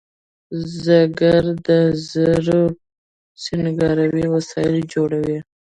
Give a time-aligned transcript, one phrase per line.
[0.83, 1.69] زرګر د
[2.09, 2.61] زرو
[3.43, 5.37] سینګاري وسایل جوړوي